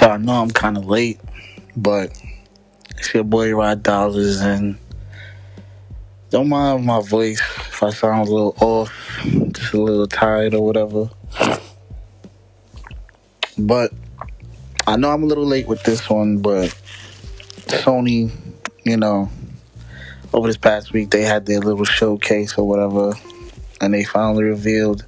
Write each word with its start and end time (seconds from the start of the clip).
So 0.00 0.08
I 0.08 0.16
know 0.16 0.32
I'm 0.32 0.50
kind 0.50 0.78
of 0.78 0.86
late, 0.86 1.20
but 1.76 2.18
it's 2.96 3.12
your 3.12 3.22
boy 3.22 3.54
Rod 3.54 3.82
Dollars, 3.82 4.40
and 4.40 4.78
don't 6.30 6.48
mind 6.48 6.86
my 6.86 7.02
voice 7.02 7.38
if 7.38 7.82
I 7.82 7.90
sound 7.90 8.26
a 8.26 8.32
little 8.32 8.54
off, 8.60 9.20
just 9.52 9.74
a 9.74 9.76
little 9.76 10.06
tired 10.06 10.54
or 10.54 10.64
whatever. 10.64 11.10
But 13.58 13.92
I 14.86 14.96
know 14.96 15.10
I'm 15.10 15.22
a 15.22 15.26
little 15.26 15.44
late 15.44 15.68
with 15.68 15.82
this 15.82 16.08
one, 16.08 16.38
but 16.38 16.74
Sony, 17.66 18.30
you 18.84 18.96
know, 18.96 19.28
over 20.32 20.46
this 20.46 20.56
past 20.56 20.94
week 20.94 21.10
they 21.10 21.24
had 21.24 21.44
their 21.44 21.60
little 21.60 21.84
showcase 21.84 22.56
or 22.56 22.66
whatever, 22.66 23.12
and 23.82 23.92
they 23.92 24.04
finally 24.04 24.44
revealed 24.44 25.04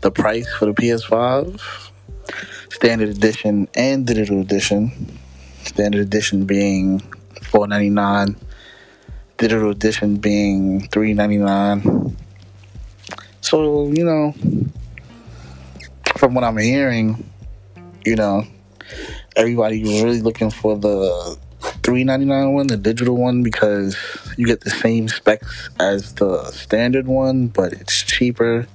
the 0.00 0.10
price 0.10 0.52
for 0.54 0.66
the 0.66 0.72
PS5, 0.72 1.90
standard 2.70 3.08
edition 3.08 3.68
and 3.74 4.06
digital 4.06 4.40
edition. 4.40 5.18
Standard 5.64 6.00
edition 6.00 6.44
being 6.44 7.00
four 7.42 7.66
ninety 7.66 7.90
nine, 7.90 8.36
digital 9.36 9.70
edition 9.70 10.16
being 10.16 10.88
three 10.88 11.14
ninety 11.14 11.38
nine. 11.38 12.16
So 13.40 13.88
you 13.88 14.04
know, 14.04 14.34
from 16.16 16.34
what 16.34 16.44
I'm 16.44 16.56
hearing, 16.56 17.28
you 18.04 18.16
know, 18.16 18.44
everybody's 19.36 20.02
really 20.02 20.20
looking 20.20 20.50
for 20.50 20.76
the 20.78 21.36
three 21.82 22.04
ninety 22.04 22.24
nine 22.24 22.52
one, 22.52 22.66
the 22.66 22.76
digital 22.76 23.16
one, 23.16 23.42
because 23.42 23.96
you 24.36 24.46
get 24.46 24.60
the 24.62 24.70
same 24.70 25.08
specs 25.08 25.70
as 25.80 26.14
the 26.14 26.50
standard 26.52 27.06
one, 27.06 27.48
but 27.48 27.72
it's 27.72 28.02
cheaper. 28.02 28.66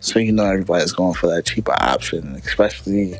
So 0.00 0.18
you 0.20 0.32
know 0.32 0.46
everybody's 0.46 0.92
going 0.92 1.14
for 1.14 1.26
that 1.28 1.44
cheaper 1.46 1.72
option, 1.72 2.34
especially 2.36 3.14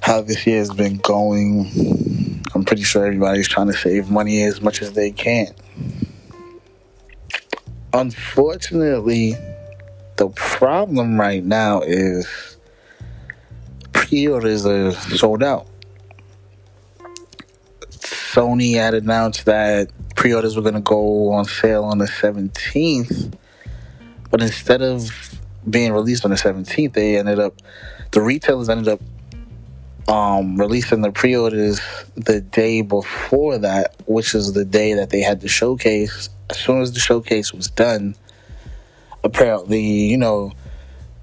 how 0.00 0.22
this 0.22 0.46
year 0.46 0.58
has 0.58 0.70
been 0.70 0.96
going. 0.98 2.42
I'm 2.54 2.64
pretty 2.64 2.82
sure 2.82 3.06
everybody's 3.06 3.48
trying 3.48 3.68
to 3.68 3.72
save 3.72 4.10
money 4.10 4.42
as 4.44 4.60
much 4.60 4.82
as 4.82 4.92
they 4.92 5.10
can. 5.10 5.54
Unfortunately, 7.92 9.34
the 10.16 10.28
problem 10.30 11.20
right 11.20 11.44
now 11.44 11.80
is 11.80 12.56
pre-orders 13.92 14.64
are 14.66 14.92
sold 14.92 15.42
out. 15.42 15.66
Sony 17.90 18.74
had 18.74 18.94
announced 18.94 19.44
that 19.44 19.90
pre-orders 20.16 20.56
were 20.56 20.62
going 20.62 20.74
to 20.74 20.80
go 20.80 21.32
on 21.32 21.44
sale 21.44 21.84
on 21.84 21.98
the 21.98 22.06
17th, 22.06 23.34
but 24.30 24.40
instead 24.40 24.80
of 24.80 25.31
being 25.68 25.92
released 25.92 26.24
on 26.24 26.30
the 26.30 26.36
17th, 26.36 26.92
they 26.92 27.18
ended 27.18 27.38
up 27.38 27.54
the 28.12 28.20
retailers 28.20 28.68
ended 28.68 28.88
up 28.88 29.00
um, 30.08 30.56
releasing 30.56 31.00
the 31.00 31.10
pre-orders 31.12 31.80
the 32.14 32.40
day 32.40 32.82
before 32.82 33.58
that, 33.58 33.94
which 34.06 34.34
is 34.34 34.52
the 34.52 34.64
day 34.64 34.94
that 34.94 35.10
they 35.10 35.20
had 35.20 35.40
the 35.40 35.48
showcase. 35.48 36.28
As 36.50 36.58
soon 36.58 36.82
as 36.82 36.92
the 36.92 37.00
showcase 37.00 37.52
was 37.52 37.68
done, 37.68 38.14
apparently, 39.24 39.80
you 39.80 40.18
know, 40.18 40.52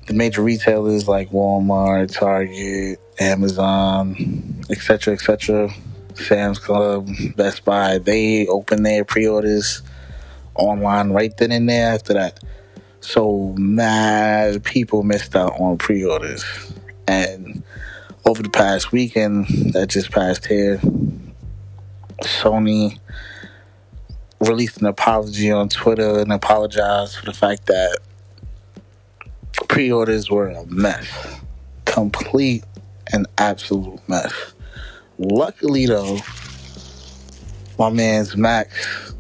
the 0.08 0.14
major 0.14 0.42
retailers 0.42 1.08
like 1.08 1.30
Walmart, 1.30 2.12
Target, 2.12 3.00
Amazon, 3.20 4.64
etc., 4.70 5.14
etc., 5.14 5.70
Sam's 6.16 6.58
Club, 6.60 7.08
Best 7.36 7.64
Buy, 7.64 8.00
they 8.00 8.48
opened 8.48 8.86
their 8.86 9.06
pre-orders 9.06 9.82
online 10.56 11.12
right 11.12 11.36
then 11.38 11.52
and 11.52 11.70
there 11.70 11.94
after 11.94 12.14
that. 12.14 12.40
So 13.02 13.56
mad 13.58 14.64
people 14.64 15.04
missed 15.04 15.36
out 15.36 15.60
on 15.60 15.78
pre-orders, 15.78 16.44
and 17.08 17.64
over 18.26 18.44
the 18.44 18.50
past 18.50 18.92
weekend 18.92 19.48
that 19.74 19.88
just 19.88 20.12
passed 20.12 20.46
here, 20.46 20.80
Sony 22.22 23.00
released 24.42 24.82
an 24.82 24.88
apology 24.88 25.52
on 25.52 25.70
Twitter 25.70 26.20
and 26.20 26.32
apologized 26.32 27.18
for 27.18 27.26
the 27.26 27.34
fact 27.34 27.66
that 27.68 28.00
pre-orders 29.68 30.30
were 30.30 30.50
a 30.50 30.66
mess, 30.66 31.08
complete 31.86 32.64
and 33.12 33.28
absolute 33.38 34.00
mess. 34.08 34.34
Luckily, 35.18 35.86
though, 35.86 36.20
my 37.78 37.90
man's 37.90 38.36
Max 38.38 39.14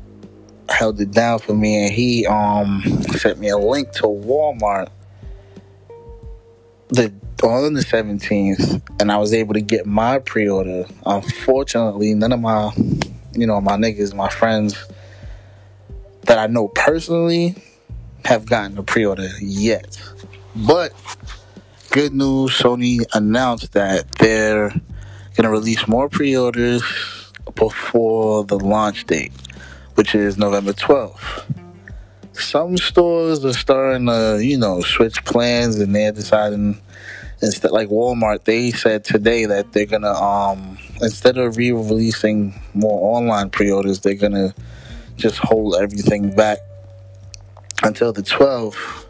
held 0.69 0.99
it 1.01 1.11
down 1.11 1.39
for 1.39 1.53
me, 1.53 1.83
and 1.83 1.93
he 1.93 2.25
um 2.25 2.81
sent 3.17 3.39
me 3.39 3.49
a 3.49 3.57
link 3.57 3.91
to 3.93 4.03
Walmart 4.03 4.89
the 6.89 7.13
on 7.43 7.73
the 7.73 7.81
17th, 7.81 8.81
and 8.99 9.11
I 9.11 9.17
was 9.17 9.33
able 9.33 9.53
to 9.53 9.61
get 9.61 9.85
my 9.85 10.19
pre-order. 10.19 10.85
Unfortunately, 11.05 12.13
none 12.13 12.33
of 12.33 12.41
my, 12.41 12.73
you 13.33 13.47
know, 13.47 13.61
my 13.61 13.77
niggas, 13.77 14.13
my 14.13 14.29
friends 14.29 14.75
that 16.23 16.37
I 16.37 16.47
know 16.47 16.67
personally 16.67 17.55
have 18.25 18.45
gotten 18.45 18.77
a 18.77 18.83
pre-order 18.83 19.29
yet. 19.39 19.97
But 20.55 20.93
good 21.91 22.13
news, 22.13 22.51
Sony 22.51 23.05
announced 23.13 23.71
that 23.73 24.11
they're 24.13 24.73
gonna 25.35 25.49
release 25.49 25.87
more 25.87 26.09
pre-orders 26.09 26.83
before 27.55 28.43
the 28.43 28.59
launch 28.59 29.05
date, 29.05 29.31
which 29.95 30.15
is 30.15 30.37
November 30.37 30.73
12th. 30.73 31.53
Some 32.33 32.77
stores 32.77 33.43
are 33.43 33.53
starting 33.53 34.07
to, 34.07 34.39
you 34.41 34.57
know, 34.57 34.81
switch 34.81 35.23
plans 35.25 35.79
and 35.79 35.93
they're 35.93 36.11
deciding 36.11 36.79
instead 37.41 37.71
like 37.71 37.89
Walmart, 37.89 38.43
they 38.43 38.71
said 38.71 39.03
today 39.03 39.45
that 39.45 39.71
they're 39.71 39.85
gonna 39.85 40.11
um 40.11 40.77
instead 41.01 41.37
of 41.37 41.57
re-releasing 41.57 42.59
more 42.73 43.17
online 43.17 43.49
pre-orders, 43.49 43.99
they're 44.01 44.15
gonna 44.15 44.53
just 45.15 45.37
hold 45.37 45.75
everything 45.75 46.33
back 46.35 46.59
until 47.83 48.13
the 48.13 48.21
12th. 48.21 49.05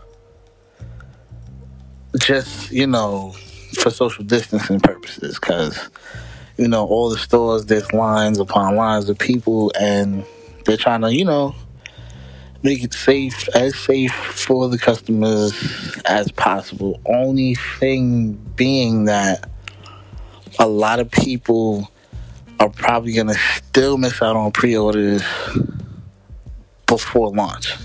Just 2.20 2.72
you 2.72 2.88
know, 2.88 3.36
for 3.80 3.92
social 3.92 4.24
distancing 4.24 4.80
purposes, 4.80 5.40
because 5.40 5.90
you 6.58 6.68
know 6.68 6.86
all 6.88 7.10
the 7.10 7.18
stores 7.18 7.66
there's 7.66 7.94
lines 7.94 8.40
upon 8.40 8.76
lines 8.76 9.10
of 9.10 9.18
people, 9.18 9.72
and 9.80 10.26
they're 10.66 10.78
trying 10.78 11.02
to 11.02 11.14
you 11.14 11.26
know 11.26 11.56
make 12.64 12.84
it 12.84 12.94
safe 12.94 13.48
as 13.56 13.76
safe 13.76 14.14
for 14.14 14.68
the 14.68 14.78
customers 14.78 15.54
as 16.06 16.32
possible. 16.32 17.00
Only 17.06 17.56
thing 17.56 18.34
being 18.56 19.06
that 19.06 19.50
a 20.60 20.68
lot 20.68 21.00
of 21.00 21.10
people 21.10 21.90
are 22.60 22.70
probably 22.70 23.14
gonna 23.14 23.36
still 23.56 23.98
miss 23.98 24.22
out 24.22 24.36
on 24.36 24.52
pre-orders 24.52 25.24
before 26.86 27.32
launch. 27.32 27.76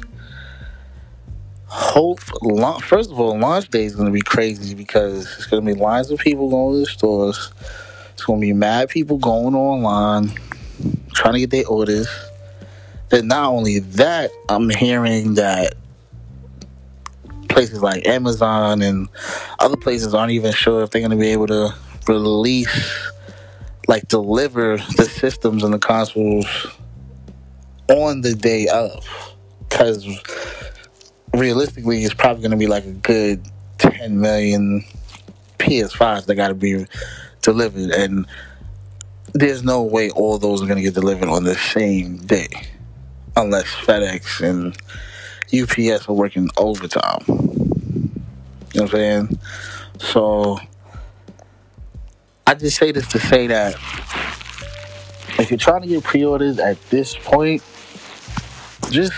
Hope 1.66 2.20
first 2.82 3.10
of 3.10 3.20
all, 3.20 3.38
launch 3.38 3.68
day 3.68 3.84
is 3.84 3.94
gonna 3.94 4.10
be 4.10 4.22
crazy 4.22 4.74
because 4.74 5.32
it's 5.36 5.46
gonna 5.46 5.62
be 5.62 5.74
lines 5.74 6.10
of 6.10 6.18
people 6.18 6.50
going 6.50 6.74
to 6.74 6.80
the 6.80 6.86
stores. 6.86 7.52
It's 8.12 8.24
gonna 8.24 8.40
be 8.40 8.52
mad 8.52 8.88
people 8.88 9.18
going 9.18 9.54
online 9.54 10.32
trying 11.12 11.34
to 11.34 11.40
get 11.40 11.50
their 11.50 11.66
orders 11.68 12.08
and 13.10 13.28
not 13.28 13.50
only 13.50 13.80
that, 13.80 14.30
I'm 14.48 14.70
hearing 14.70 15.34
that 15.34 15.74
places 17.48 17.82
like 17.82 18.06
Amazon 18.06 18.82
and 18.82 19.08
other 19.60 19.76
places 19.76 20.14
aren't 20.14 20.32
even 20.32 20.52
sure 20.52 20.82
if 20.82 20.90
they're 20.90 21.00
going 21.00 21.10
to 21.10 21.16
be 21.16 21.30
able 21.30 21.46
to 21.46 21.74
release, 22.08 23.10
like, 23.86 24.08
deliver 24.08 24.78
the 24.96 25.04
systems 25.04 25.62
and 25.62 25.72
the 25.72 25.78
consoles 25.78 26.66
on 27.88 28.22
the 28.22 28.34
day 28.34 28.66
of. 28.68 29.06
Because 29.68 30.06
realistically, 31.32 32.04
it's 32.04 32.14
probably 32.14 32.42
going 32.42 32.50
to 32.50 32.56
be 32.56 32.66
like 32.66 32.84
a 32.84 32.92
good 32.92 33.44
10 33.78 34.20
million 34.20 34.84
PS5s 35.58 36.26
that 36.26 36.34
got 36.34 36.48
to 36.48 36.54
be 36.54 36.86
delivered. 37.42 37.90
And 37.90 38.26
there's 39.32 39.62
no 39.62 39.82
way 39.82 40.10
all 40.10 40.38
those 40.38 40.62
are 40.62 40.66
going 40.66 40.78
to 40.78 40.82
get 40.82 40.94
delivered 40.94 41.28
on 41.28 41.44
the 41.44 41.54
same 41.54 42.18
day 42.18 42.48
unless 43.36 43.66
FedEx 43.66 44.40
and 44.40 44.76
UPS 45.52 46.08
are 46.08 46.12
working 46.12 46.48
overtime. 46.56 47.22
You 47.28 48.80
know 48.80 48.82
what 48.82 48.82
I'm 48.82 48.88
saying? 48.88 49.38
So 49.98 50.58
I 52.46 52.54
just 52.54 52.76
say 52.76 52.92
this 52.92 53.08
to 53.08 53.18
say 53.18 53.46
that 53.46 53.74
if 55.38 55.50
you're 55.50 55.58
trying 55.58 55.82
to 55.82 55.88
get 55.88 56.04
pre-orders 56.04 56.58
at 56.58 56.80
this 56.90 57.16
point, 57.16 57.62
just 58.90 59.14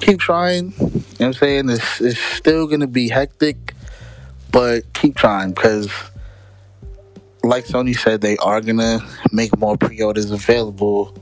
keep 0.00 0.18
trying. 0.18 0.72
You 0.78 0.86
know 0.86 0.90
what 0.90 1.20
I'm 1.20 1.32
saying? 1.34 1.70
It's, 1.70 2.00
it's 2.00 2.18
still 2.18 2.66
gonna 2.66 2.86
be 2.86 3.08
hectic, 3.08 3.74
but 4.50 4.92
keep 4.92 5.16
trying 5.16 5.52
because 5.52 5.90
like 7.44 7.66
Sony 7.66 7.96
said, 7.96 8.20
they 8.20 8.36
are 8.38 8.60
gonna 8.60 9.00
make 9.32 9.56
more 9.58 9.76
pre-orders 9.76 10.30
available 10.30 11.16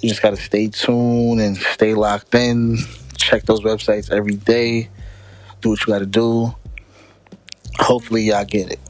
you 0.00 0.08
just 0.08 0.22
got 0.22 0.30
to 0.30 0.36
stay 0.36 0.68
tuned 0.68 1.40
and 1.40 1.56
stay 1.56 1.94
locked 1.94 2.34
in. 2.34 2.78
Check 3.16 3.44
those 3.44 3.60
websites 3.60 4.10
every 4.10 4.36
day. 4.36 4.88
Do 5.60 5.70
what 5.70 5.80
you 5.80 5.86
got 5.86 5.98
to 5.98 6.06
do. 6.06 6.54
Hopefully, 7.78 8.22
y'all 8.22 8.44
get 8.44 8.70
it. 8.72 8.80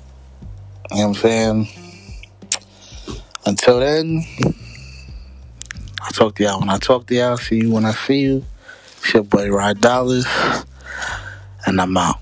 You 0.90 0.99
know 0.99 1.08
what 1.08 1.08
I'm 1.08 1.14
saying? 1.14 1.69
Until 3.46 3.81
then, 3.81 4.22
I 6.02 6.10
talk 6.12 6.34
to 6.37 6.43
y'all 6.43 6.60
when 6.60 6.69
I 6.69 6.78
talk 6.78 7.06
to 7.06 7.14
y'all. 7.14 7.38
See 7.38 7.56
you 7.56 7.70
when 7.70 7.87
I 7.87 7.93
see 7.93 8.20
you. 8.20 8.44
It's 8.99 9.14
your 9.14 9.22
boy 9.22 9.50
Rod 9.50 9.81
Dollars, 9.81 10.26
and 11.66 11.81
I'm 11.81 11.96
out. 11.96 12.20